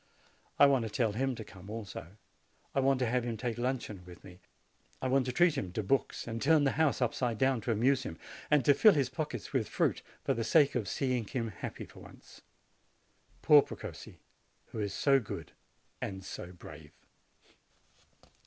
I 0.57 0.65
want 0.65 0.81
to 0.81 0.89
tell 0.89 1.11
him 1.11 1.35
to 1.35 1.43
come 1.43 1.69
also; 1.69 2.17
I 2.73 2.79
want 2.79 2.97
to 3.01 3.05
have 3.05 3.23
him 3.23 3.37
take 3.37 3.59
luncheon 3.59 4.01
with 4.03 4.23
me; 4.23 4.39
I 4.99 5.07
want 5.07 5.27
to 5.27 5.31
treat 5.31 5.55
him 5.55 5.71
to 5.73 5.83
books, 5.83 6.25
and 6.27 6.41
turn 6.41 6.63
the 6.63 6.71
house 6.71 7.03
up 7.03 7.13
side 7.13 7.37
down 7.37 7.61
to 7.61 7.71
amuse 7.71 8.01
him, 8.01 8.17
and 8.49 8.65
to 8.65 8.73
fill 8.73 8.93
his 8.95 9.09
pockets 9.11 9.53
with 9.53 9.69
fruit, 9.69 10.01
for 10.23 10.33
the 10.33 10.43
sake 10.43 10.73
of 10.73 10.87
seeing 10.89 11.27
him 11.27 11.49
happy 11.49 11.85
for 11.85 11.99
once, 11.99 12.41
Poor 13.43 13.61
Precossi! 13.61 14.17
who 14.71 14.79
is 14.79 14.91
so 14.95 15.19
good 15.19 15.51
and 16.01 16.25
so 16.25 16.51
brave 16.51 16.93